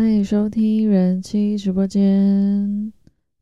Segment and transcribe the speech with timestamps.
[0.00, 2.90] 欢迎收听人妻直播间。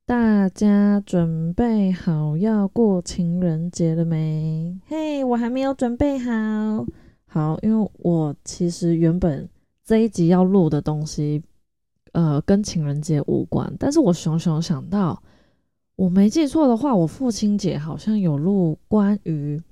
[0.04, 4.76] 大家准备好要过情人节了没？
[4.88, 6.84] 嘿，我还没有准备好。
[7.26, 9.48] 好，因为我其实原本
[9.84, 11.40] 这一集要录的东西，
[12.10, 13.72] 呃，跟情人节无关。
[13.78, 15.22] 但是我熊熊想到，
[15.94, 19.62] 我没记错的话，我父亲节好像有录关于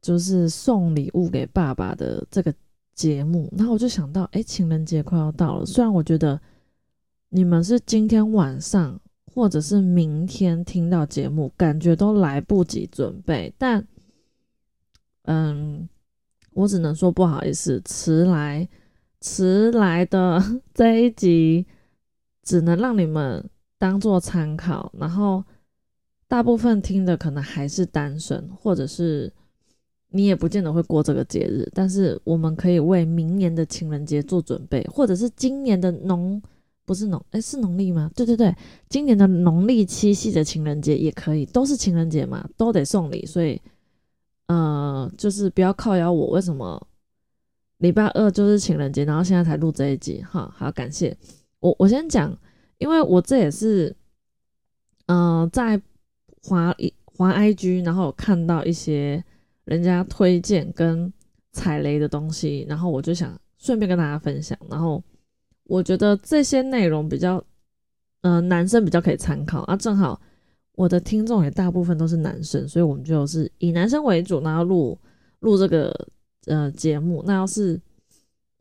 [0.00, 2.54] 就是送礼物给爸爸的这个。
[2.96, 5.66] 节目，然后我就想到，哎，情人节快要到了。
[5.66, 6.40] 虽然我觉得
[7.28, 13.86] 你们是今天晚上或者是明天听到节目，感觉都来不及准备，但，
[15.24, 15.86] 嗯，
[16.54, 18.66] 我只能说不好意思，迟来
[19.20, 21.66] 迟来的 这一集
[22.42, 23.46] 只能让你们
[23.78, 25.44] 当做参考，然后
[26.26, 29.30] 大部分听的可能还是单身，或者是。
[30.10, 36.40] 你也不见得会过这个节日，但是我们可以为明年的情人节做准备，或者是今年的农
[36.86, 38.10] 不是农哎是农历吗？
[38.14, 38.54] 对对对，
[38.88, 43.60] 今年的农历七夕的情人节也可以，都是情人节嘛，都得送礼，所以
[44.46, 46.28] 呃就是不要靠邀我。
[46.28, 46.80] 为什么
[47.78, 50.22] 礼拜二就是情人节，然后现在才录这一集？
[50.22, 51.14] 哈，好感谢
[51.58, 52.34] 我我先讲，
[52.78, 53.94] 因为我这也是
[55.06, 55.82] 嗯在
[56.44, 59.22] 华一华 IG，然后看到一些。
[59.66, 61.12] 人家推荐跟
[61.52, 64.56] 踩雷的东西，然后我就想顺便跟大家分享。
[64.70, 65.02] 然后
[65.64, 67.42] 我觉得这些内容比较，
[68.20, 69.76] 呃，男生比较可以参考啊。
[69.76, 70.20] 正好
[70.76, 74.96] 我的听众也大部分都是男生，所以我们就是以男生为主，然后录
[75.40, 75.92] 录这个
[76.46, 77.22] 呃节目。
[77.26, 77.80] 那要是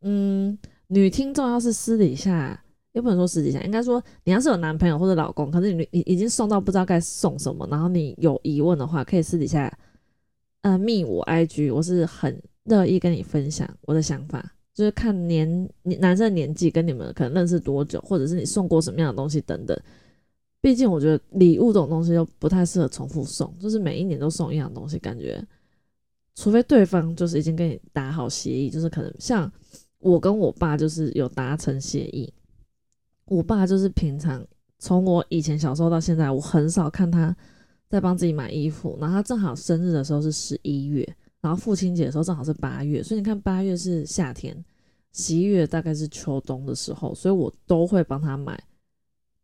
[0.02, 2.60] 嗯女听众要是私底下，
[2.94, 9.72] 也不能说私底下，应该说你要是有男朋友或者老公，可是你已已经送到不知道该送什么，然后你有疑问的话，可以私底下。
[10.66, 14.44] 呃，密我 IG，我是很乐意跟你分享我的想法，
[14.74, 15.48] 就是看年
[15.84, 19.80] 男生的年纪跟你们可能认识多久，或者是你送过什么样的东西等等。
[20.62, 25.40] 毕竟我觉得礼物这种东西又不太适合重复送，就是每一年都送一样东西，感觉
[26.34, 29.52] 除非对方就是已经跟你打好协议，就是可能像
[30.00, 32.34] 我跟我爸就是有达成协议，
[33.26, 34.44] 我爸就是平常
[34.80, 37.38] 从我以前小时候到现在，我很少看他。
[37.90, 41.08] 在帮自己买衣服，然后他正好生日的时候是十一月，
[41.42, 44.64] 然后父亲节的时候正好是八月，所以你看八月是夏天，
[45.14, 48.62] 十一月大概是秋冬的时候，所以我都会帮他买，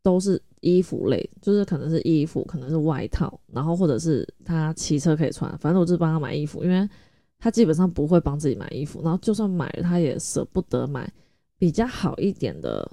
[0.02, 6.90] 都是衣服类，就是可能是衣服，可能是外套，然后或者是他骑车可以穿，反正我就帮他买衣服，因为
[7.38, 11.12] 他基本上不会帮自己买衣服，然后就算买了，他也舍不得买
[11.58, 12.92] 比较好一点的。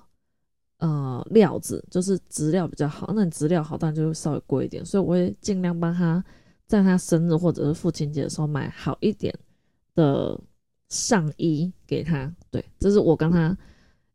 [0.79, 6.25] 呃，料子就是质料比较好，那你质料好，当然就会稍微贵一点，所以我会尽量帮他
[6.69, 9.35] 在他生日或者是父亲节的时候买好一点
[9.97, 10.39] 的
[10.89, 12.33] 上衣给他。
[12.49, 13.59] 对，这是我跟他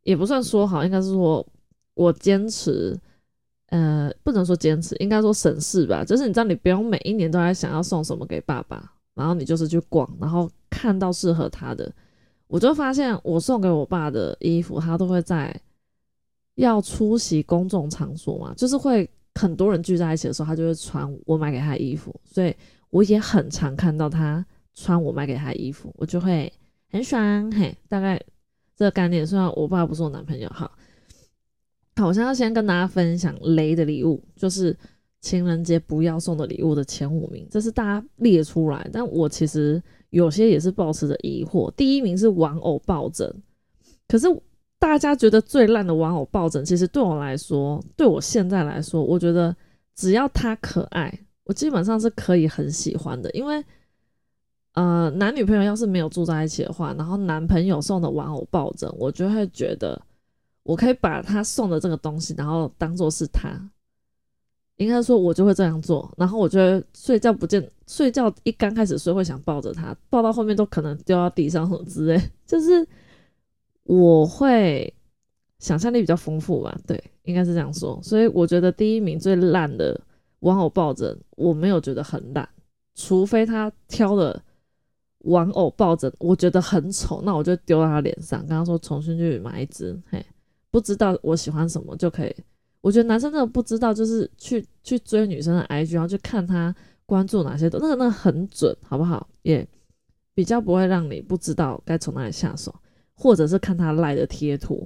[0.04, 1.46] 也不算说好，应该是说
[1.96, 2.98] 我坚持，
[3.68, 6.06] 呃，不能说坚持，应该说省事吧。
[6.06, 11.94] 就是你知道，你不用每一年都在想要送什么给爸爸，然后你就是去逛，然后看到适合他的，
[12.48, 15.54] 我就发现我送给我爸的衣服，他都会在。
[16.56, 22.56] 要出席公众场所嘛，就是会很多人聚在一起的时候，他就会穿我买给他的衣服，所以
[22.92, 26.54] 我也很常看到他穿我买给他的衣服，我就会
[26.92, 27.76] 很爽嘿。
[27.90, 28.22] 大概
[28.76, 30.72] 这个概念，虽然我爸不是我男朋友，哈，
[31.96, 34.78] 好，我现在先跟大家分享雷的礼物，就是
[35.22, 39.82] 情人节不要送的礼物的前五名，这是大家列出来，但我其实
[40.12, 41.72] 有些也是保持着疑惑。
[41.76, 43.34] 第一名是玩偶抱枕，
[44.08, 44.28] 可是。
[44.84, 49.56] 大家觉得最烂的玩偶抱枕，其实对我来说，对我现在来说，我觉得
[49.96, 51.10] 只要它可爱，
[51.46, 53.32] 我基本上是可以很喜欢的。
[53.32, 53.64] 因为，
[54.74, 60.00] 呃，男女朋友要是没有住在一起的话，然后男朋友送的玩偶抱枕，我就会觉得
[60.64, 63.58] 我可以把他送的这个东西，然后当做是他，
[64.76, 66.14] 应该说，我就会这样做。
[66.18, 72.86] 然后我觉得睡觉不见睡觉一刚开始睡会想抱着他，抱到后面都可能掉到地上什么之类，就是。
[73.84, 74.94] 我会
[75.60, 78.00] 想象力比较丰富吧，对，应该是这样说。
[78.02, 80.00] 所以我觉得第一名最烂的
[80.40, 82.48] 玩偶抱枕，我没有觉得很烂，
[82.96, 84.42] 除非他挑的
[85.20, 89.98] 玩偶抱枕我觉得很丑，那我就丢到他脸上，跟他说重新去买一只。
[90.10, 90.26] 嘿，
[90.70, 92.36] 不知道我喜欢什么就可以。
[92.82, 96.76] 我觉得男生真的不知道，就是去去追女生的 IG，然后去看他
[97.06, 99.26] 关注哪些的，那个那很准，好不好？
[99.44, 99.66] 也
[100.34, 102.76] 比较不会让你不知道该从哪里下手。
[103.24, 104.86] 或者是看他赖的贴图，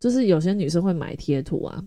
[0.00, 1.84] 就是有些女生会买贴图啊，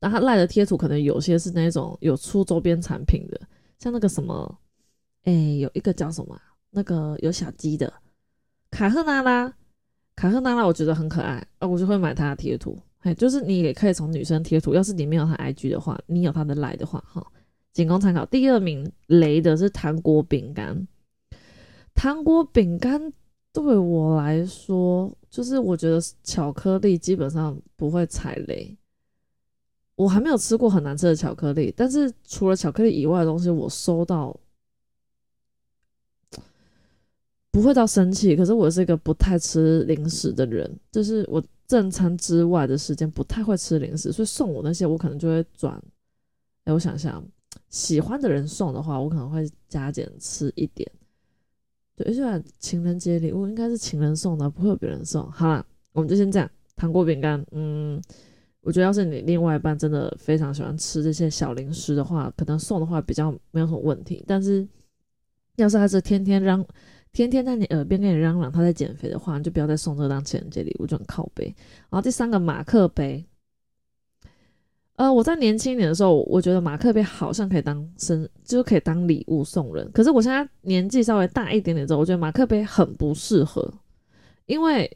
[0.00, 3.40] 然后赖的贴图可能有些是那种有出周边产品的，
[3.78, 4.58] 像那个什么，
[5.22, 6.36] 哎，有一个叫什么，
[6.72, 7.92] 那个有小鸡的
[8.72, 9.46] 卡赫纳拉，
[10.16, 12.76] 卡卡克娜拉我觉得很可爱，啊，我就会买他的贴图。
[13.02, 17.24] 哎，就是你也可以从女生贴图，要是你没有他 IG 的话，你有他的来的话，哈，
[17.72, 18.26] 仅供参考。
[18.26, 20.88] 第二名雷的是糖果饼干，
[21.94, 23.12] 糖果饼干
[23.56, 28.76] 对我来说，就是我觉得巧克力基本上不会踩雷。
[29.94, 34.38] 我还没有吃过很难吃的巧克力，但是除了巧克力以外的东西，我收到
[37.50, 38.36] 不会到生气。
[38.36, 45.82] 可是我是一个不太吃零食的人，就是我正餐之外的时间不太会吃零食，所以送我那些我可能就会转。
[46.64, 47.26] 哎，我想想，
[47.70, 50.86] 喜欢的人送的话，我可能会加减吃一点。
[51.96, 55.28] 对，而且情人节礼物应该是情人送的，不会有别人送。
[55.32, 56.48] 好了，我们就先这样。
[56.76, 58.00] 糖果饼干，嗯。
[58.62, 64.24] 我觉得，要是你另外一半真的非常喜欢吃这些小零食的话，可能送的话比较没有什么问题。
[64.26, 64.66] 但是，
[65.54, 66.66] 要是他是天天嚷、
[67.12, 71.44] 天天在你耳边跟你嚷嚷他在减肥的话，你就不要再送这个当情人节礼物，就很靠背。
[71.88, 73.24] 然后第三个马克杯，
[74.96, 79.90] 呃，我在年轻一点的时候，我觉得马克杯好像可以当生，就是可以当礼物送人。
[79.92, 83.72] 可是我现在年纪稍微大一点点之后，我觉得马克杯很不适合，
[84.46, 84.90] 因为。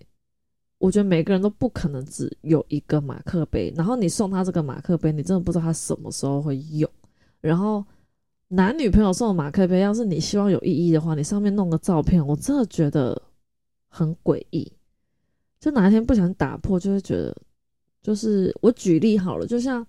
[0.80, 6.90] 我觉得每个人都不可能只有一个马克杯，然后你送他这个马克杯，你真的不知道他什么时候会用。
[7.42, 7.84] 然后
[8.48, 13.20] 男女朋友送的马克杯，要是你希望有意义的话，你上面弄个照片，我真的觉得
[13.88, 14.72] 很诡异。
[15.60, 17.36] 就哪一天不小心打破，就会觉得，
[18.02, 19.86] 就是我举例好了，就像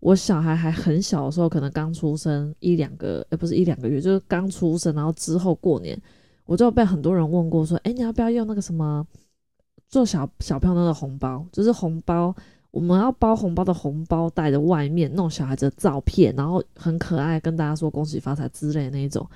[0.00, 6.00] 我小孩还很小的时候，可能刚出生一两个，哎，不是一两个月，就是刚出生，然后之后过年，
[6.46, 9.06] 我就被很多人问过，说，哎，你要不要用那个什么？
[9.88, 12.34] 做小小朋友的红包，就是红包，
[12.70, 19.26] 我们要包红包的红包袋的外面弄小孩子的照片，然后很可爱，跟大家说恭喜发财之类的那一种。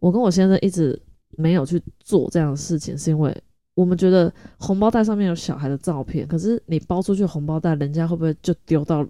[0.00, 1.00] 我跟我先生一直
[1.30, 3.34] 没有去做这样的事情，是因为
[3.74, 9.06] 我们觉得红包袋上面有小孩的照片，可是你包出去红包袋，人家会不会就丢到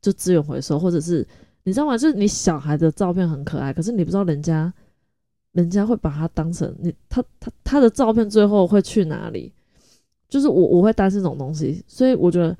[0.00, 1.26] 就资源回收，或者是
[1.64, 1.96] 你知道吗？
[1.96, 4.72] 就是你小孩的照片很可爱，可是你不知道人家
[5.52, 9.52] 人家会把它当成你他他他的照片最后会去哪里？
[10.28, 12.56] 就是我我会担心这种东西，所以我觉得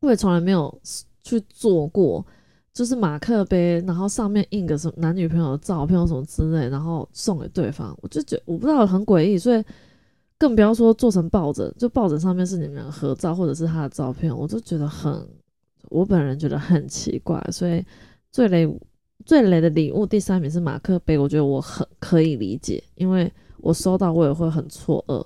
[0.00, 0.80] 我也从来没有
[1.22, 2.24] 去做过，
[2.72, 9.64] 就是马克杯，然后上面印个什么男女朋友的照片或什么之类，然后送给对方，我就觉我不知道很诡异，所以
[10.42, 15.24] 更不要说做成抱枕，就抱枕上面是你们合照或者是他的照片，我就觉得很，
[15.88, 17.84] 我本人觉得很奇怪，所以
[18.32, 18.68] 最雷
[19.24, 25.24] 最雷的礼物第三名是马克杯，我觉得我很可以理解，因为我收到我也会很错愕。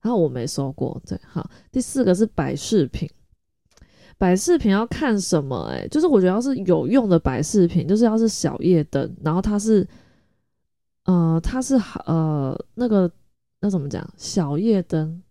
[0.00, 1.48] 然后我没收过，对，好。
[1.70, 3.08] 第四个是摆饰品，
[4.16, 5.70] 摆饰品要看什么？
[5.70, 9.86] 哎，就是我觉得要是有用的摆饰品，就是要是小夜灯，然后它是，
[11.04, 11.76] 呃，它是
[12.06, 13.08] 呃那个
[13.60, 14.08] 那怎么讲？
[14.16, 15.22] 小夜灯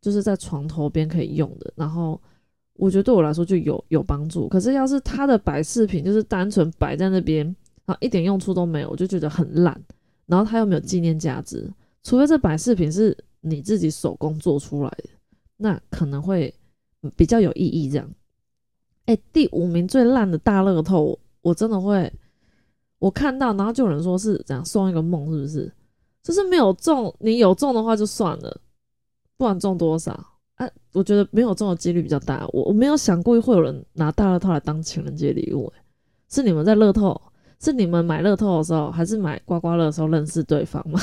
[0.00, 2.20] 就是在床头边可以用的，然后
[2.74, 4.48] 我觉得对我来说就有有帮助。
[4.48, 7.44] 可是要是它的摆饰品就是单纯摆在那边，
[7.84, 9.80] 然后一点用处都没有，我就觉得很烂。
[10.26, 11.70] 然后它又没有纪念价值，
[12.02, 13.16] 除非这摆饰品是。
[13.42, 15.10] 你自己手工做出来的，
[15.58, 16.52] 那可能会
[17.14, 17.88] 比较有意义。
[17.88, 18.10] 这样，
[19.04, 22.12] 哎，第五名最烂的大乐透，我真的会，
[22.98, 25.72] 我看到，然后就有人说是这样送一个梦，是不是？
[26.26, 28.60] 就是没有中，你有中的话就算了，
[29.36, 30.12] 不管中多少，
[30.56, 32.44] 哎，我觉得没有中的几率比较大。
[32.52, 35.84] 我我没有想过会有人拿大乐透来当情人节礼物，哎，
[36.28, 37.20] 是你们在乐透，
[37.60, 40.98] 是你们买乐透的时候，还是买刮刮乐的时候认识对方吗？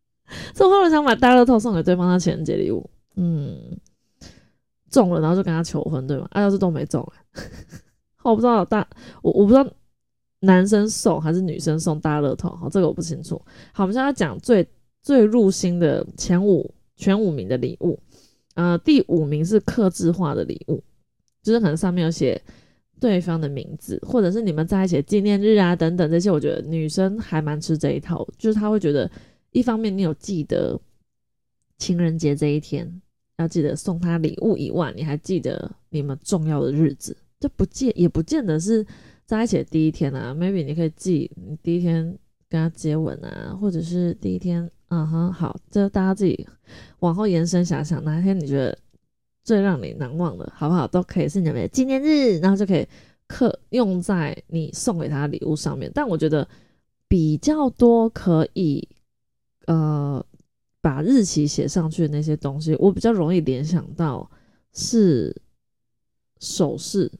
[0.54, 3.80] 所以我想买大乐透送给对方当情人节礼物，嗯，
[4.90, 6.28] 中了然后就跟他求婚，对吗？
[6.32, 7.02] 啊，要是都没中，
[8.22, 8.86] 我不知道大
[9.22, 9.66] 我我不知道
[10.40, 13.40] 男生送还是女生送大乐透，好，这个我不清楚。
[13.72, 14.66] 好，我们现在讲最
[15.02, 17.98] 最入心的前五前五名的礼物，
[18.54, 20.82] 呃，第五名是刻字化的礼物，
[21.42, 22.40] 就是可能上面有写
[23.00, 29.10] 对方的名字，或者是你们在一起纪念日啊等等这些，我觉得女生还蛮吃这一套，就是她会觉得。
[29.52, 30.78] 一方面，你有记得
[31.78, 33.00] 情人节这一天
[33.38, 38.84] 要记得送她礼物以外，你还记得你们重要的日子，这不见也不见得是
[39.26, 40.34] 在一起的第一天啊。
[40.34, 42.18] Maybe 你可以记你第一天
[42.48, 46.48] 跟他接吻啊，或者是第一天，嗯哼，好，这大家自己
[47.00, 48.78] 往后延伸想想，哪一天你觉得
[49.44, 50.86] 最让你难忘的，好不好？
[50.86, 52.88] 都可以是你们的纪念日，然后就可以
[53.26, 55.90] 刻用在你送给他的礼物上面。
[55.92, 56.48] 但我觉得
[57.06, 58.88] 比较多可以。
[59.66, 60.24] 呃，
[60.80, 64.30] 把日期写上去的那些东西，我比较容易联想到
[64.72, 65.34] 是
[66.38, 67.10] 首饰，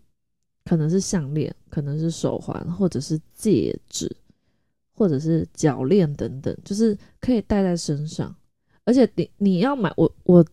[0.66, 4.14] 可能是项链，可能是手环，或者是戒指，
[4.92, 8.34] 或者是脚链等等，就是可以戴在身上。
[8.84, 10.44] 而且你你要买我我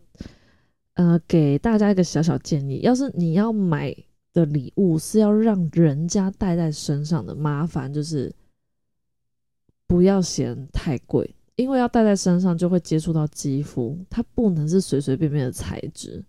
[0.93, 3.95] 呃，给大家一个小小建议，要是你要买
[4.31, 8.31] 的礼物是要让人家带在身上的，麻烦就是
[9.87, 16.23] 不要嫌太贵，因为要戴在身上就会接触到肌肤，它不能是随随便便的材质，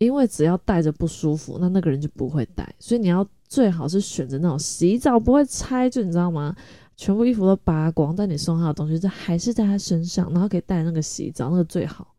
[0.00, 6.56] 因为只要戴着不舒服，那那个人就不会戴，所以你要最好是选择那种洗澡不会拆，就你知道吗？
[6.96, 12.14] 全部衣服都扒光，但你送他的东西这还是在他身上，然后可以戴那个洗澡，那个最好。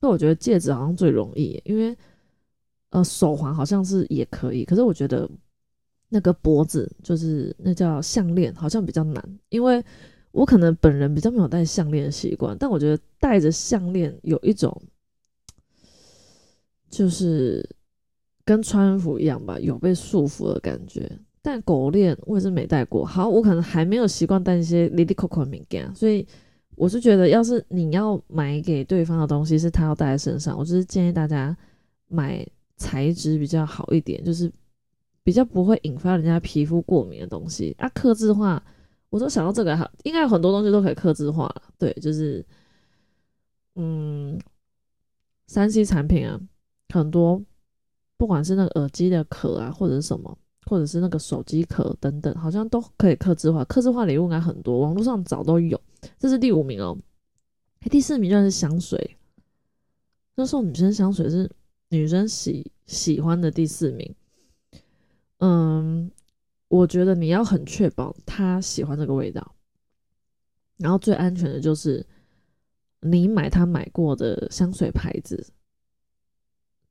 [0.00, 1.96] 那我觉得戒指好像最容易，因为
[2.90, 5.28] 呃手环好像是也可以，可是我觉得
[6.08, 9.84] 那个脖子就是那叫项链，好像比较难，因为
[10.30, 14.80] 我可能本人比较没有戴项链的习惯，但我觉得戴着项链有一种
[16.88, 17.68] 就是
[18.44, 21.10] 跟穿衣服一样吧，有被束缚的感觉。
[21.42, 26.26] 但狗链我也是没戴过，好，我可能还没有习惯戴一些 lady coco 的敏感，所以。
[26.78, 31.56] 我是觉得，要是你要买给对方的东西是他要戴在身上，我就是建议大家
[32.06, 34.52] 买材质比较好一点，就是
[35.22, 37.88] 比较不会引发人家皮肤过敏的东西啊。
[37.94, 38.62] 刻字化，
[39.08, 41.50] 我都想到这个，应该有很多东西都可以刻字化。
[41.78, 42.44] 对，就是
[43.76, 44.38] 嗯，
[45.46, 46.38] 三 C 产品啊，
[46.88, 47.42] 很多
[48.16, 53.64] 不管是那个耳机的壳啊，或者是什么，或者是那个手机壳等等，好像都可以刻字化。
[53.64, 55.80] 刻字化礼物应该很多，网络上找都有。
[56.18, 56.96] 这是第五名哦，
[57.90, 59.16] 第四名就是香水。
[60.34, 61.50] 那时候女生香水是
[61.88, 64.14] 女生喜喜欢的第四名。
[65.38, 66.10] 嗯，
[66.68, 69.54] 我觉得你要很确保她喜欢这个味道，
[70.78, 72.06] 然后最安全的就是
[73.00, 75.52] 你买她买过的香水牌子。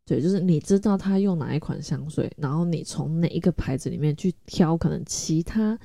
[0.05, 5.77] 对，就是你知道他用哪一款香水，然后你从哪一个牌子里面去挑可能其他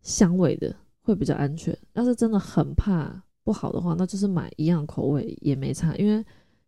[0.00, 0.74] 香味的。
[1.04, 1.76] 会比较安全。
[1.94, 3.12] 要是真的很怕
[3.42, 5.92] 不好的话，那就是买一样口味也没差。
[5.96, 6.24] 因为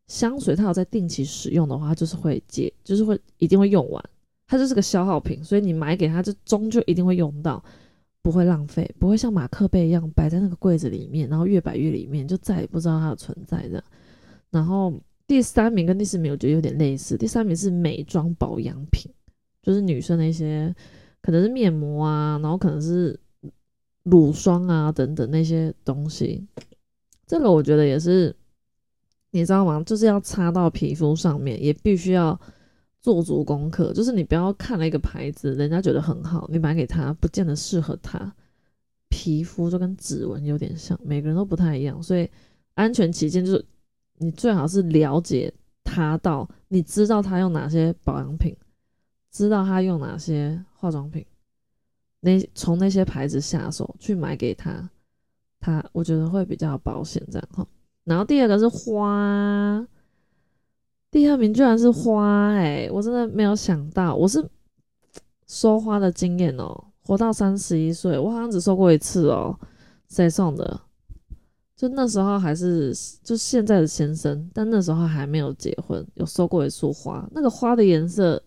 [0.09, 4.05] 香水它有在定期使用的话，就是会结，就是会一定会用完，
[4.49, 5.45] 它就是个消耗品。
[5.45, 7.63] 所以你买给他，就终究一定会用到，
[8.23, 13.85] 不会浪费，不会像马克杯一样摆在那个柜子里面，然后越摆越里面，就再也不知道它的存在的。
[14.51, 14.93] 然后
[15.27, 19.11] 第三名跟第四名我觉得有点类似，第三名是美妆保养品，
[19.63, 20.75] 就是女生的一些
[21.23, 23.19] 可能是面膜啊，然后可能是。
[24.05, 26.47] 乳霜啊，等等那些东西，
[27.27, 28.37] 这个我觉得也是，
[29.31, 29.83] 你知道吗？
[29.87, 32.39] 就是要擦到皮肤上面，也必须要
[33.01, 33.95] 做足功课。
[33.95, 38.31] 就是你不要看了一个牌子，人家觉得很好，你买给他，不见得适合他。
[39.09, 42.29] 皮肤就跟指纹有点像，每个人都不太一样，所以
[42.75, 43.65] 安全起见，就是
[44.19, 45.53] 你最好是了解
[45.83, 48.57] 他到，你知道他用哪些保养品，
[49.31, 51.25] 知道他用哪些化妆品。
[52.21, 54.89] 那从那些牌子下手去买给他，
[55.61, 57.67] 他我觉得会比较保险这样哈。
[58.05, 59.87] 然后第二个是花，
[61.11, 64.49] 第二名居然是花哎，我真的没有想到，我是
[65.47, 69.59] 收花的经验哦，活到三十一岁，我好像只收过一次哦。
[70.09, 70.81] 谁送的？
[71.77, 78.43] 就那时候还是就现在的先生，但那时候还没有结婚，有收过一束花，那个花的颜色。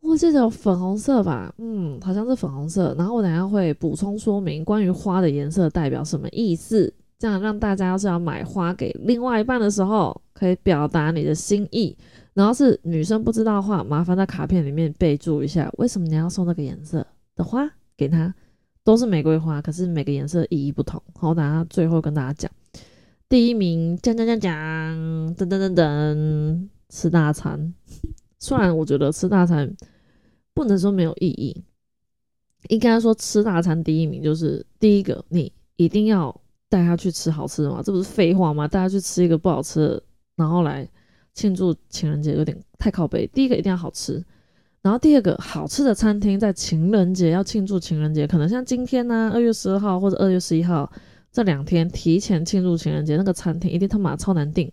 [0.00, 2.94] 我记得有粉红色吧，嗯，好像是粉红色。
[2.96, 11.96] 然后我等下会补充说明关于花的颜色代表什么意思，这样让大家要是要买花给另外一半的时候，可以表达你的心意。
[12.34, 17.04] 然后是女生不知道的话，麻烦在卡片里面备注一下，为什么你要送那个颜色
[17.34, 18.32] 的花给他？
[18.86, 21.02] 都是玫瑰花，可是每个颜色意义不同。
[21.16, 22.50] 好，我等下最后跟大家讲，
[23.28, 24.54] 第一名，讲讲讲讲，
[25.34, 27.74] 噔噔噔噔，吃大餐。
[28.38, 29.76] 虽然我觉得吃大餐。
[30.54, 31.64] 不能说没有意义，
[32.70, 36.34] 应该说吃大餐第一名就是第一个，你一定要
[36.70, 38.66] 带他去吃好吃的嘛，这不是废话吗？
[38.66, 40.02] 带他去吃一个不好吃的，
[40.34, 40.88] 然后来
[41.34, 43.26] 庆祝情人节，有点太靠背。
[43.34, 44.24] 第一个一定要好吃，
[44.86, 50.88] 然后第二个好吃的餐厅在情人节要庆祝情人节，可能像今天呢，二月十二号或者二月十一号
[51.32, 54.70] 这两天提前庆祝情人节，那个餐厅一定他妈超难订，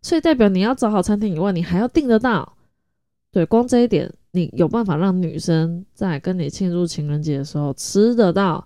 [0.00, 2.56] 所以代表你要找好餐厅以外，你还要订得到。
[3.30, 4.10] 对，光这一点。
[4.32, 8.64] 你有办法让女生在跟你庆祝情人节的时候吃得到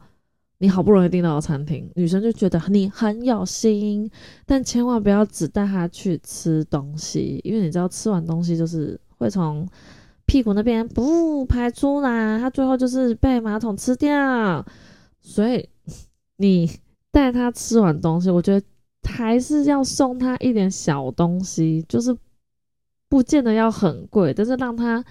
[0.58, 4.08] 你好不容易订到的餐厅，女生就觉得你很有心。
[4.46, 9.66] 但千万不要只带她去吃东西，因为你知道吃完东西就是会从
[10.26, 14.64] 屁股那边不排出来，他最后就是被马桶吃掉。
[15.20, 15.68] 所以
[16.36, 16.70] 你
[17.10, 18.66] 带他吃完东西，我觉得
[19.08, 22.16] 还是要送他一点小东西，就是
[23.08, 25.04] 不见得要很贵，但是让他。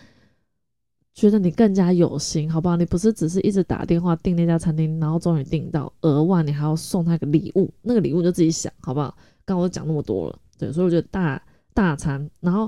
[1.15, 2.75] 觉得你更加有心，好不好？
[2.75, 9.15] 你不是只是一直打电话订那家餐厅，然后终于订到，额外你还要送他个礼物，那个礼物就自己想，好不好？
[9.45, 11.39] 刚刚我讲那么多了，对，所以我觉得大
[11.71, 12.67] 大餐，然后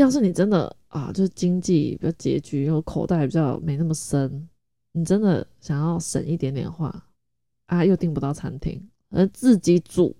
[0.00, 4.46] 要是你真的啊，就是经济比较拮据，然后口袋比较没那么深，
[4.92, 7.04] 你真的想要省一点点话
[7.66, 10.14] 啊，又订不到餐厅，而自己煮，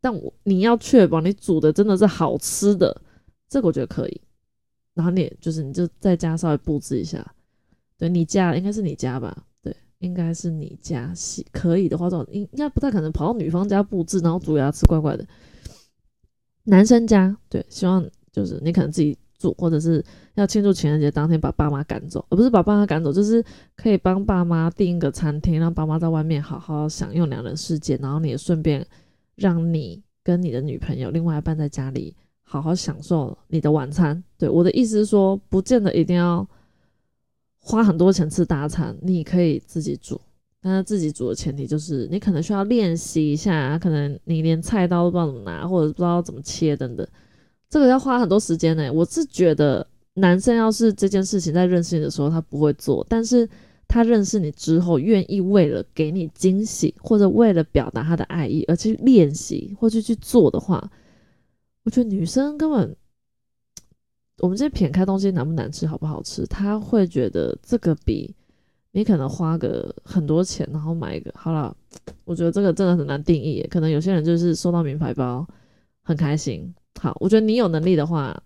[0.00, 3.02] 但我你要确保你煮的真的是好吃的，
[3.48, 4.20] 这个我觉得可以。
[4.94, 7.34] 然后你就是你就在家稍微布置一下，
[7.98, 9.44] 对你家应该是你家吧？
[9.60, 11.12] 对，应该是你家，
[11.50, 15.26] 可以的话，这种应应该不太可能跑到女方家布置，然后煮给她吃，怪怪的。
[16.68, 28.86] 男生家对，希望就是你可能自己煮，或者是要庆祝情人节当天把爸妈赶走，而不是把爸妈赶走，就是可以帮爸妈订一个餐厅，让爸妈在外面好好享用两人世界，然后你也顺便
[29.34, 32.14] 让你跟你的女朋友另外一半在家里。
[32.48, 34.22] 好好享受你的晚餐。
[34.38, 36.48] 对我的意思是说，不见得一定要
[37.58, 40.20] 花很多钱吃大餐，你可以自己煮。
[40.62, 47.04] 但是自己煮的前提就是你可能需要练习一下，可能你连菜刀都不知道怎么拿，或者不知道怎么切等等，
[47.68, 48.92] 这个要花很多时间呢。
[48.92, 53.48] 我是觉得男生要是这件事情在认识你的时候他不会做，但是
[53.88, 60.90] 他认识你之后愿意为了给你惊喜，或者为了表达他的爱意而去练习或者去做的话。
[61.84, 62.96] 我觉得女生根本，
[64.38, 68.34] 我们这撇开东西难不难吃、好不好吃，她会觉得这个比
[68.90, 71.76] 你可能花个很多钱，然后买一个好了。
[72.24, 73.64] 我觉得这个真的很难定义。
[73.70, 75.46] 可能有些人就是收到名牌包
[76.02, 76.74] 很开心。
[77.00, 78.42] 好，我觉得你有能力的话，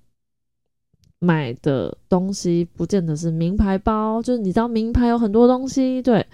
[1.19, 6.27] 买的东西不见得是名牌包，就是你知道名牌有很多东西，对，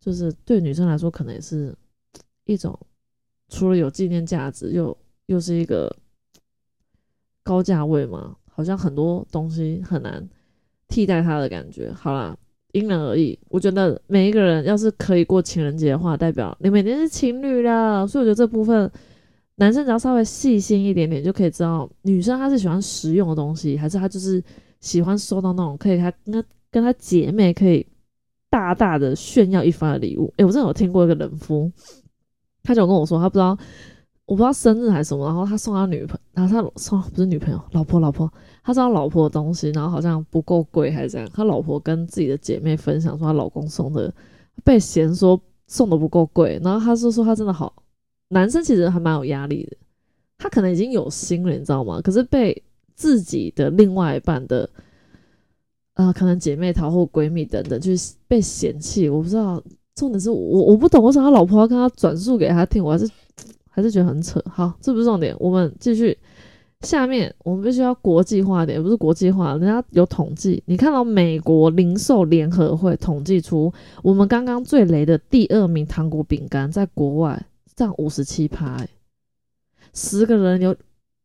[0.00, 1.74] 就是对女生来说可能也是
[2.44, 2.78] 一种
[3.48, 5.94] 除了有纪念价值，又又是一个。
[7.44, 10.24] 高价位嘛，好像很多东西很难
[10.86, 11.92] 替代它的感觉。
[11.92, 12.36] 好啦，
[12.70, 13.36] 因人而异。
[13.48, 18.06] 我觉得每一个人要是可以过情人节的话，代表你每天是情侣了。
[18.06, 18.88] 所以我觉得这部分
[19.62, 24.42] 男生只要稍微细心一点点，就可以知道女生她是喜欢实用的东西，还是她就是
[24.80, 27.86] 喜欢收到那种可以她跟跟她姐妹可以
[28.50, 30.34] 大大的炫耀一番的礼物。
[30.38, 31.70] 诶，我真的有听过一个人夫，
[32.64, 33.56] 他就跟我说，他不知道。
[34.24, 38.32] 我不知道生日还是什么，然后他送他女朋，然后他送不是女朋友，老婆老婆，
[38.64, 44.14] 他送他老婆的东西，然后好像不够贵还是怎样，他老婆跟自己的姐妹分享说她老公送的
[44.64, 47.74] 被嫌说送的不够贵，然后他就说他真的好，
[48.32, 49.76] 男生其实还蛮有压力的，
[50.38, 52.00] 他可能已经有心了，你知道吗？
[52.02, 52.62] 可是被
[52.94, 54.68] 自己的另外一半的，
[55.94, 59.62] 呃，可能姐妹淘或闺蜜等等，就是被嫌弃，我不知道，
[59.94, 63.08] 重点是我我不懂为什么他老婆要跟他转述给他听，我还是。
[63.74, 64.38] 还是觉得很扯。
[64.50, 66.14] 好，这不是重点，我们继续。
[66.82, 70.62] 下面我们必须要国际化一点，不是国际化，人家有统计。
[70.66, 77.42] 你看到美国零售联合会统计出，我们刚刚最雷的第二名糖果饼干，在国外
[77.74, 78.86] 占五十七趴。
[79.94, 80.76] 十个人有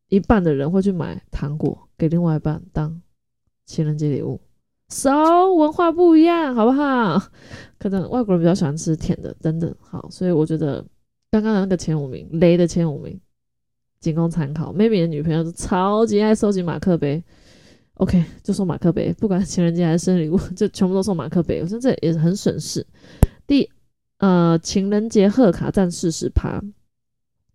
[0.08, 3.00] 一半的人会去买糖果给另外一半当
[3.64, 4.40] 情人节礼物。
[4.88, 7.22] So 文化不一样，好不好？
[7.78, 9.74] 可能外国人比较喜欢吃甜的，等等。
[9.80, 10.84] 好，所以我觉得。
[11.30, 13.20] 刚刚的那个前五名，雷的前五名，
[14.00, 14.72] 仅供参考。
[14.72, 17.22] Mamy 的女朋友是超级爱收集马克杯
[17.96, 21.60] ，OK，就送马克杯，不管情人节还是生日礼物，就全部都送马克杯。
[21.60, 22.86] 我说这也是很省事。
[23.46, 23.70] 第
[24.18, 26.62] 呃，情人节贺卡占四十趴，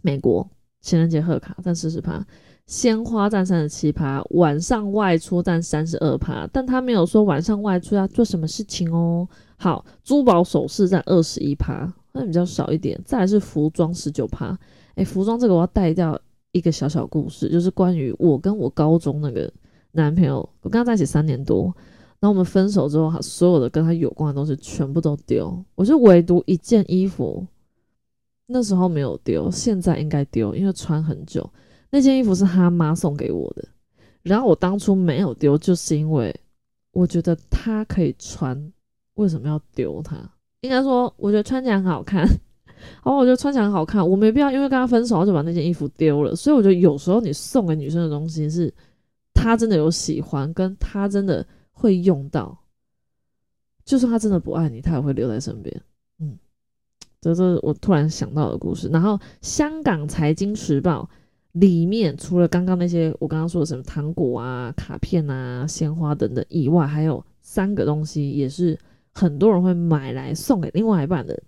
[0.01, 0.49] 美国
[0.81, 2.25] 情人节贺卡占四十趴，
[2.65, 9.27] 鲜花占三十七趴，晚上外出占三十二趴，但他没有说晚上外出要做什么事情哦。
[9.57, 11.93] 好，珠宝首饰占二十一趴。
[12.15, 14.55] 那比较少一点，再来是服装十九趴。
[14.93, 16.17] 哎，服装这个我要带掉
[16.51, 19.51] 一个小小故事，就是关于我跟我高中那个
[19.93, 21.75] 男朋友，我跟他在一起三年多，
[22.23, 27.45] 然后我们分手之后，他所有的跟他有关的东西全部都丢，我就唯独一件衣服，
[28.45, 31.49] 那时候没有丢，现在应该丢，因为穿很久。
[31.89, 33.67] 那件衣服是他妈送给我的，
[34.21, 36.33] 然后我当初没有丢，就是因为
[36.93, 38.71] 我觉得他可以穿，
[39.15, 40.15] 为什么要丢它？
[40.61, 46.33] 应该说，我觉得穿起来很好看，然后我觉得穿起来很好看，我没必要因为跟他分手就把那件衣服丢了。
[46.33, 48.73] 所以我觉得有时候你送给女生的东西是，
[49.33, 51.45] 她真的有喜欢，跟她真的
[51.83, 52.57] 会用到，
[53.83, 55.81] 就算他真的不爱你，他也会留在身边。
[56.19, 56.37] 嗯，
[57.19, 58.87] 这是我突然想到的故事。
[58.87, 61.09] 然后香港财经时报
[61.51, 68.79] 里面除了刚刚那些我刚刚说的什么糖果啊、卡片啊、鲜花等等以外，还有三个东西也是。
[69.15, 71.39] 很多人会买来送给另外一半的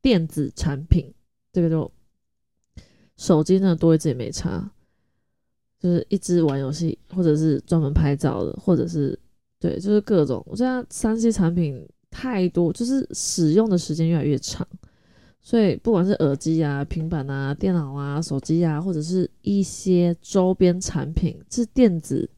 [0.00, 1.12] 电子产品，
[1.52, 1.92] 这个就
[3.18, 4.72] 手机呢多一只也没差，
[5.78, 9.18] 就是一直玩游戏，或者是专门拍照的，或者是
[9.60, 10.42] 对，就是各种。
[10.48, 14.66] 我现在三 C 产品太多，就是使用的时间越来越长，
[15.38, 22.28] 所以不管是耳机啊、平板啊、电脑啊、手机啊，或者是一些周边产品，是电子，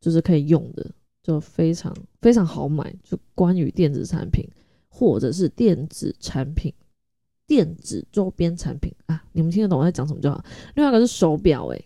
[0.00, 0.90] 就是可以用的，
[1.22, 2.90] 就非常非常好买。
[3.04, 4.48] 就关于电子产品，
[4.88, 6.72] 或者是电子产品、
[7.46, 10.42] 电子周边产品啊，你们听得懂我在讲什么就好。
[10.74, 11.84] 另外一个是手表，诶，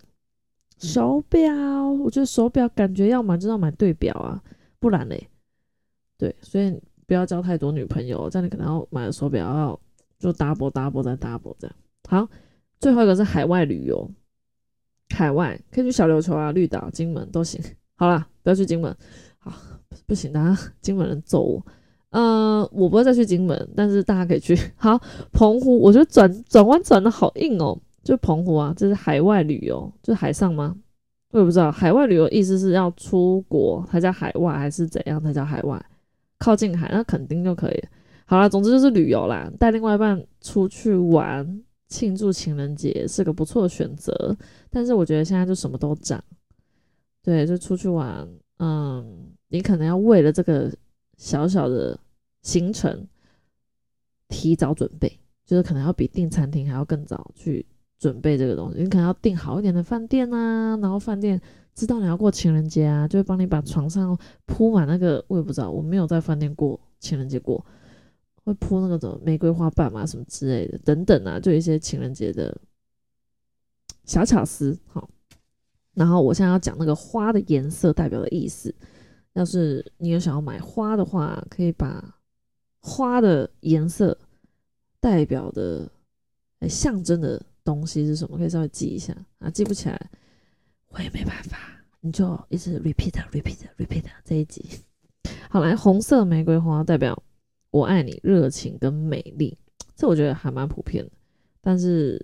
[0.86, 4.42] 手表，我觉得手表感觉要买就要买对表啊，
[4.78, 5.28] 不然嘞，
[6.18, 9.80] 对，所以不要交太多女朋友，这样你可能要买的手表要。
[10.22, 11.76] 就 double double 再 double 这样，
[12.08, 12.28] 好，
[12.78, 14.08] 最后一个是海外旅游，
[15.12, 17.60] 海外可以去小琉球啊、绿岛、金门都行。
[17.96, 18.96] 好了，不要去金门，
[19.38, 19.52] 好，
[20.06, 21.66] 不行的，金门人揍我。
[22.10, 24.56] 嗯，我不会再去金门，但是大家可以去。
[24.76, 24.96] 好，
[25.32, 30.76] 澎湖，我觉得转转弯转的好硬哦，就澎湖啊，这是海外旅游，就海上吗？
[31.30, 35.82] 我也不知道，海外旅游意思是要出国它叫海外，还是怎样它叫海外？
[36.38, 37.84] 靠近海那肯定就可以。
[38.26, 44.36] 好了，总之就是旅游啦，带另外一半出去玩，庆祝情人节是个不错的选择。
[44.68, 46.22] 但是我觉得现在就什么都涨，
[47.22, 50.72] 对，就出去玩，嗯，你可能要为了这个
[51.16, 51.98] 小小的
[52.42, 53.06] 行程
[54.28, 57.64] 提早准备，就是可能要比订餐厅还要更早去
[58.02, 58.82] 准备这个东西。
[58.82, 61.40] 你可能要订好一点的饭店啊，然后饭店
[61.72, 67.64] 知道你要过情人节啊，就会帮你把床上铺满那个，我也不知道，我没有在饭店过情人节过。
[68.44, 72.60] 会铺那个什么玫瑰花瓣嘛，什么之类的，等等啊，就一些情人节的
[74.04, 74.76] 小巧思。
[74.88, 75.08] 好，
[75.94, 78.74] 然后我现在要讲那个花的颜色代表的意思。
[79.34, 82.16] 要是你有想要买花的话，可以把
[82.80, 84.18] 花的颜色
[84.98, 85.88] 代表的、
[86.68, 89.50] 象征的东西是什么，可以稍微记一下啊。
[89.50, 90.10] 记不起来，
[90.88, 91.58] 我也没办法，
[92.00, 94.64] 你就一直 repeat repeat repeat 这一集。
[95.48, 97.22] 好，来，红色玫瑰花代表。
[97.70, 99.56] 我爱你，热情跟美丽，
[99.96, 101.10] 这我觉得还蛮普遍的。
[101.62, 102.22] 但是，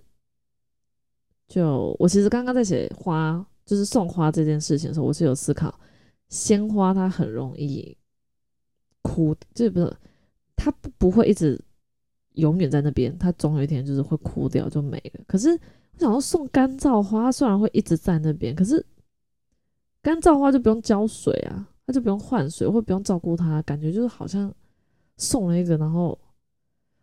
[1.47, 5.79] 就我其实刚刚在写花，就是送花这件事情的时候，我是有思考，
[6.27, 7.97] 鲜花它很容易
[9.01, 9.91] 枯，这不是
[10.55, 11.59] 它不不会一直
[12.33, 15.23] 永远在那边，它总有一天就是会枯掉就没了。
[15.27, 18.85] 可是我想要送干燥花，虽然会一直在那边，可是
[20.01, 24.53] 干燥花就不用浇水啊，它就不用换水，或不用照顾它，感觉就是好像。
[25.21, 26.17] 送了一个，然后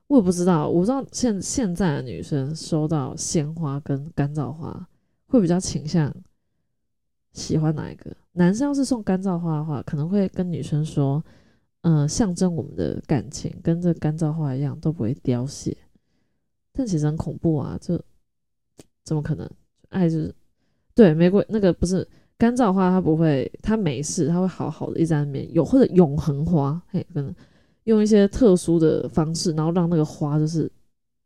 [0.07, 4.89] 我也不知道，我不知道现现在的女生收到鲜花跟干燥花
[5.27, 6.11] 会比较倾向
[7.35, 8.11] 喜欢哪一个？
[8.33, 11.23] 男生要是送干燥花的话，可能会跟女生说，
[11.89, 15.77] 嗯，象征我们的感情跟这干燥花一样都不会凋谢。
[16.73, 18.03] 但其实很恐怖啊，这
[19.05, 19.49] 怎么可能？
[19.91, 20.35] 爱就是
[20.95, 27.33] 对玫瑰那个不是干燥花，它不会，它没事，它会好好的一直在那边有或者永恒花，嘿，可能。
[27.85, 30.69] 用一些特殊的方式，然后让那个花就是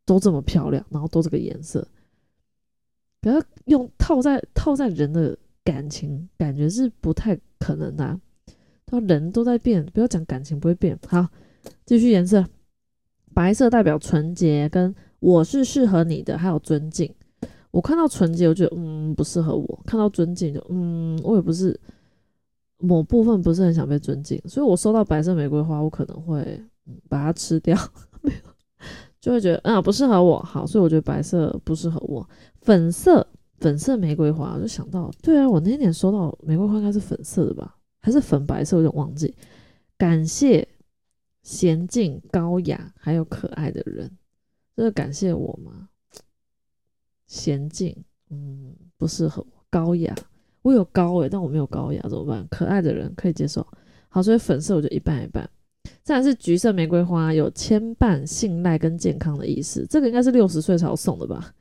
[0.04, 1.80] 都这么漂亮，然后都这个颜色。
[3.22, 8.20] 可要用套在套在人的感情，感觉是不太可能的。
[8.90, 10.98] 他人都在变，不要讲感情不会变。
[11.06, 11.26] 好，
[11.86, 12.44] 继续颜色，
[13.32, 17.14] 白色代表纯洁，跟我是适合你的，还有尊敬。
[17.70, 21.78] 我看到纯洁，我觉得嗯不适合我；看到尊敬，就嗯我也不是。
[22.82, 26.58] 某部分不是很想被尊敬，所以我收到白色玫瑰花，我可能会
[27.10, 27.76] 把它吃掉，
[28.22, 28.38] 没有，
[29.20, 30.38] 就会觉得啊不适合我。
[30.38, 32.26] 好，所以我觉得白色不适合我。
[32.62, 33.26] 粉色，
[33.58, 39.34] 粉色玫瑰花，我就想到，对啊，我那年收到玫瑰花应该是粉色的吧，还是粉白色，有点忘记。
[39.96, 40.66] 感谢
[41.44, 44.10] 娴静、高雅还有可爱的人，
[44.74, 45.88] 这是感谢我吗？
[47.28, 47.96] 娴静，
[48.30, 49.64] 嗯，不适合我。
[49.70, 50.14] 高雅。
[50.62, 52.46] 我有高诶，但我没有高雅，怎么办？
[52.50, 53.66] 可爱的人可以接受。
[54.10, 55.48] 好，所以粉色我就一半一半。
[56.02, 59.86] 再来是橘色玫瑰花，有牵绊、信赖跟健康的意思。
[59.88, 61.54] 这个应该是六十岁才要送的吧？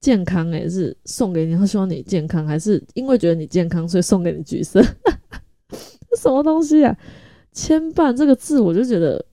[0.00, 4.82] 健康诶，是送给你，他希望你健康，还是因为觉得你健康，所以送给你橘色？
[6.18, 6.96] 什么东西啊？
[7.52, 9.24] 牵绊这个字，我就觉得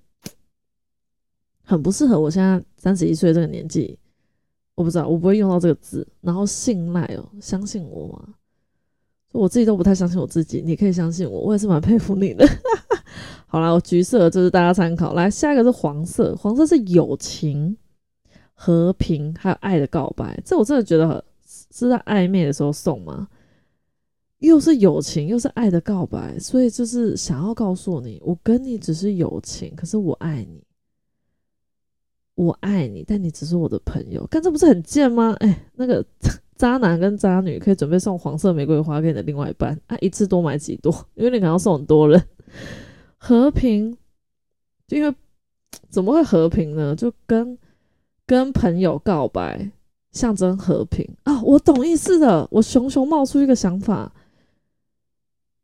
[1.63, 3.97] 很不适合我现在三十一岁这个年纪。
[4.75, 6.07] 我不知道，我不会用到这个字。
[6.21, 8.35] 然后信赖哦，相信我吗？
[9.31, 12.47] 我自己都不太相信我自己，你可以相信我，我也是蛮佩服你的。
[13.45, 15.13] 好了，我橘色就是大家参考。
[15.13, 17.75] 来，下一个是黄色，黄色是友情、
[18.53, 20.41] 和平还有爱的告白。
[20.45, 23.27] 这我真的觉得是在暧昧的时候送吗？
[24.39, 30.63] 又是友情又是爱的告白，所以就是想要告诉你，我跟你只是友情，可是我爱你，
[32.35, 34.27] 我爱你，但你只是我的朋友。
[34.29, 35.35] 但这不是很贱吗？
[35.39, 36.05] 哎，那个。
[36.59, 42.21] 渣男跟渣女可以准备送黄色玫瑰花给你的另外一半啊，一次多买几朵，因为你可能要送很多人。
[43.15, 43.95] 和平，
[44.85, 45.15] 就因为
[45.89, 46.93] 怎么会和平呢？
[46.93, 47.57] 就跟
[48.25, 49.71] 跟朋友告白，
[50.11, 51.41] 象征和平啊！
[51.43, 52.45] 我懂意思的。
[52.51, 54.13] 我熊熊冒出一个想法：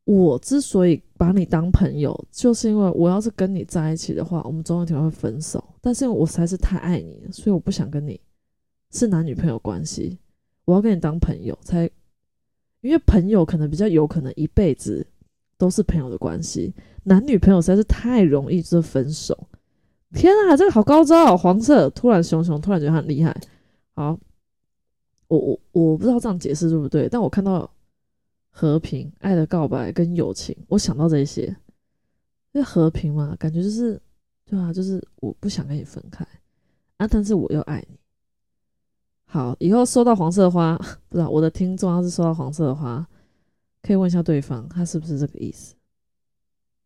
[0.05, 5.63] 我之所以把你当朋友，就是因为我要是跟你在一起的话，我们总有一天会分手。
[5.81, 8.19] 但是因为我实在是太爱你了，所以我不想跟你
[8.91, 10.17] 是男女朋友关系。
[10.63, 11.89] 我要跟你当朋友，才
[12.81, 15.05] 因为朋友可能比较有可能一辈子
[15.57, 19.47] 都是朋友的关系，男女朋友实在是太容易就分手。
[20.13, 21.37] 天啊，这个好高招哦！
[21.37, 23.35] 黄色突然熊熊突然觉得很厉害。
[23.95, 24.17] 好，
[25.27, 27.69] 我我我不知道这样解释对不对，但我看到
[28.57, 31.43] 和平、爱的告白跟友情，我想到这些。
[32.53, 34.01] 因为和平嘛，感觉就是
[34.45, 36.25] 对啊，就是我不想跟你分开
[36.95, 37.99] 啊，但是我又爱你。
[39.25, 40.77] 好，以后收到黄色花，
[41.09, 43.05] 不知道我的听众要是收到黄色的花，
[43.81, 45.75] 可以问一下对方，他是不是这个意思？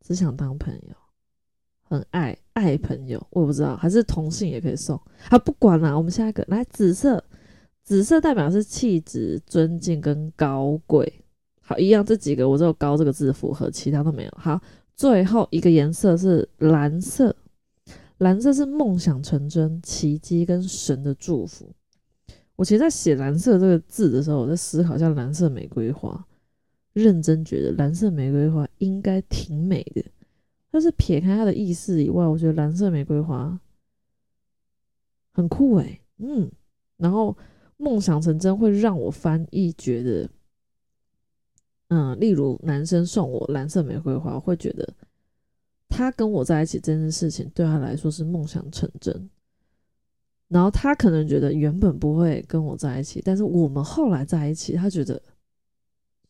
[0.02, 0.96] 只想当朋友，
[1.84, 5.00] 很爱爱朋友，我也不知道，还是同性也可以送。
[5.30, 7.24] 啊，不管了，我们下一个来紫色，
[7.84, 11.24] 紫色代表是气质、尊敬跟高贵。
[11.70, 14.32] 好，一样这几个我只有高这个字符合，其他都没有。
[14.36, 14.60] 好，
[14.96, 17.36] 最后一个颜色是蓝色，
[18.18, 21.72] 蓝色是梦想成真、奇迹跟神的祝福。
[22.56, 26.26] 我其实，在写“蓝色”这个字的时候，我在思考一下蓝色玫瑰花，
[26.94, 30.04] 认真觉得蓝色玫瑰花应该挺美的。
[30.72, 33.60] 但是撇开它的意思以外，我觉得蓝色玫瑰花
[35.34, 36.02] 很酷诶。
[36.18, 36.50] 嗯，
[36.98, 37.38] 然后
[37.78, 40.28] 梦想成真会让我翻译觉得，
[41.90, 44.88] 嗯，例如男生送我蓝色玫瑰花，我会觉得
[45.90, 49.30] 他跟我在一起这件事情对他来说是梦想成真。
[50.48, 55.22] 然后他可能觉得原本不会跟我在一起，但是我们后来在一起，他觉得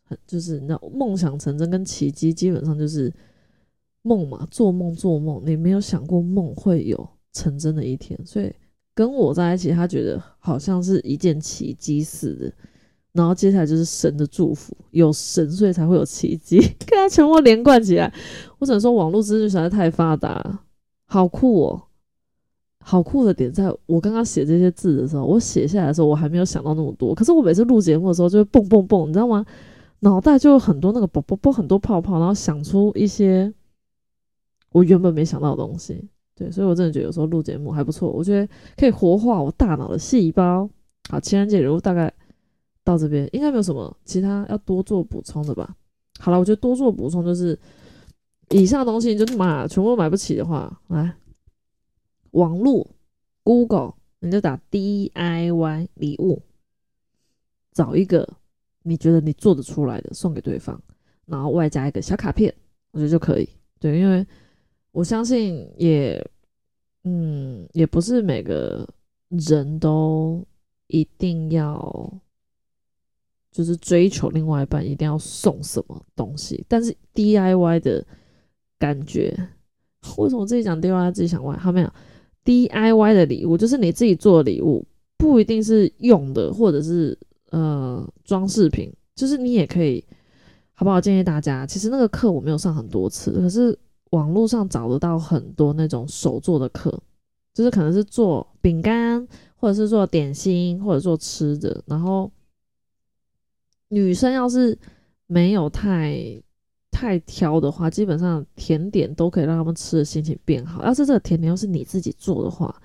[0.04, 3.14] 很就是那梦想成真跟奇迹，基本上就是
[4.02, 8.54] 梦嘛，做梦做梦，你没有想过梦会有成真的一天，所以
[8.94, 12.54] 跟我在一起，他觉得好像是一件奇迹似的。
[13.14, 18.14] 然后接下来就是神的祝福，有神所以才会有奇迹， 跟他全部连贯起来。
[18.60, 20.60] 我只能说网络资讯实在太发达，
[21.06, 21.84] 好酷哦！
[22.82, 27.14] 好酷的点，在我刚刚写这些字的时候，我写下来的时候，我还没有想到那么多。
[27.14, 29.46] 可是我每次录节目的时候，就会蹦蹦蹦，你知道吗？
[30.00, 33.54] 脑袋就有很多那个啵啵啵，很多泡泡，然后想出一些
[34.72, 36.08] 我原本没想到的东西。
[36.36, 40.70] 对，所以我真的觉得有时候录节目还不错，我觉得可以活化我大脑的细胞。
[41.10, 42.12] 好，情人节礼物大概
[42.90, 45.76] 到这边，应该没有什么其他要多做补充的吧？
[46.20, 47.58] 好了，我觉得多做补充就是
[48.50, 51.16] 以上东西，就买全部买不起的话，来。
[52.32, 52.88] 网络
[53.44, 56.42] ，Google，你就打 DIY 礼物，
[57.74, 58.28] 找一个
[58.84, 60.80] 你觉得你做得出来的送给对方，
[61.26, 62.54] 然后外加一个小卡片，
[62.92, 63.50] 我觉得就可以。
[63.80, 64.26] 对，因为
[64.92, 66.24] 我相信也，
[67.04, 68.88] 嗯，也不是每个
[69.30, 70.46] 人都
[70.88, 72.14] 一定要，
[73.52, 78.06] 就是追求另外一半一定要送什么东西，但是 DIY 的
[78.78, 79.36] 感觉，
[80.18, 81.58] 为什么自己讲 DIY 自己想歪？
[81.58, 81.92] 好没有
[82.46, 84.86] ？DIY 的礼物就是你自己做的礼物，
[85.18, 87.18] 不一定是用的，或者是
[87.52, 90.04] 呃装饰品，就是你也可以，
[90.74, 91.02] 好不好？
[91.02, 93.78] 建议大家，其实那个课我没有上很多次，可是
[94.12, 96.98] 网络上找得到很多那种手做的课，
[97.54, 101.84] 就是可能是做饼干，或者是做点心，或者做吃的。
[101.86, 102.32] 然后
[103.90, 104.78] 女生要是
[105.28, 106.42] 没有太。
[106.92, 110.84] 太挑的话，基本上甜点都可以让他们吃的心情变好。
[110.84, 112.76] 要是这个甜点又是你自己做的话，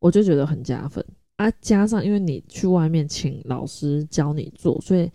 [0.00, 1.04] 我就觉得很加分
[1.36, 1.48] 啊！
[1.60, 5.08] 加上因为你去外面请老师教你做，所以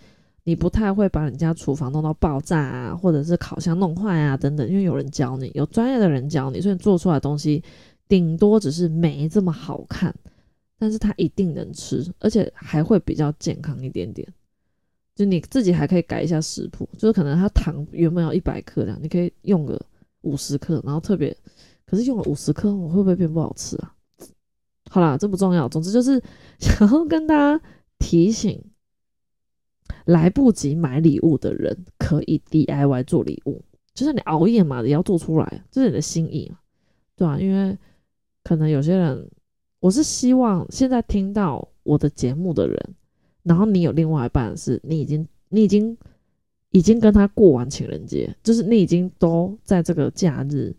[0.45, 4.65] 你不太会把人家厨房弄到爆炸啊，或者是烤箱弄坏啊等等。
[4.69, 7.61] 因为有人教你，有专业的人教你，所以做出来的东西
[8.07, 10.15] 顶多只是没这么好看，
[10.79, 14.25] 但是它一定能吃，而且还会比较健康一点点。
[15.15, 19.79] 就你自己还可以改一下食谱，就是可能它糖原本要一百克这样，你可以用个
[20.21, 21.35] 五十克，然后特别，
[21.85, 23.93] 可是用了五十克，我会不会变不好吃啊？
[24.89, 26.21] 好啦，这不重要，总之就是
[26.59, 27.63] 想要跟大家
[27.99, 28.63] 提醒，
[30.05, 36.57] 来不及买礼物的人可以 DIY 做礼物，就是你熬夜嘛，也要做出来，这是你的心意嘛，
[37.15, 37.77] 对啊，因为
[38.43, 39.29] 可能有些人，
[39.79, 42.95] 我是希望现在听到我的节目的人。
[43.43, 45.97] 然后你有另外一半，是你已经你已经
[46.71, 50.73] 已经跟他过完情人节，就是你已经都在这个假日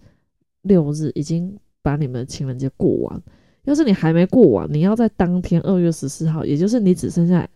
[0.62, 3.22] 六日已经把你们的情人节过完。
[3.64, 7.48] 要是你还没过完，你要在当天二月十四号，也就是你只剩下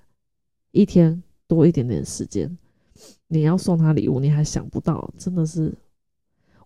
[0.71, 2.57] 一天多一点点时间，
[3.27, 5.71] 你要送他礼物，你还想不到，真的是，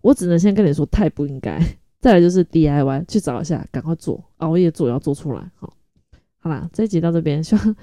[0.01, 1.59] 我只能先跟你说，太不应该，
[1.99, 5.51] 再来就是 DIY，去找一下，赶快做，熬夜做要做出来。
[5.55, 5.73] 好，
[6.37, 7.75] 好啦，这一集到这边，希望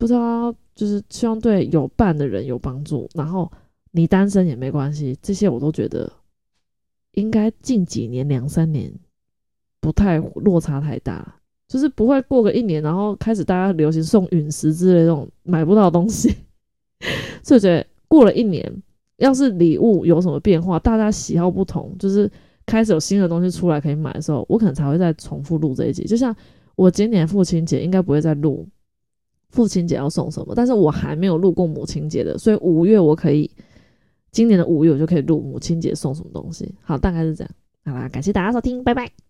[0.00, 3.48] 不知道就是希望对有伴的人有帮助，然后
[3.92, 6.10] 你单身也没关系，这些我都觉得
[7.12, 8.92] 应该近几年两三年
[9.80, 11.36] 不太落差太大。
[11.68, 16.28] 就是不会过个一年，然后开始大家流行送陨石之类这种买不到的东西，
[17.44, 18.82] 所以我觉得过了一年，
[19.18, 22.28] 要是礼物有什么变化，大家喜好不同，就是
[22.66, 26.02] 开始有新的东西出来可以买的时候，我可能才会再重复录这一集。
[26.02, 26.34] 就像
[26.74, 28.66] 我今年父亲节应该不会再录
[29.50, 33.50] 父亲节要送什么，但是我还没有录过母亲节的，所以五月我可以
[34.30, 36.74] 今年的五月我就可以录母亲节送什么东西。
[36.82, 37.50] 好，大概是这样。
[37.84, 39.29] 好啦，感谢大家收听，拜拜。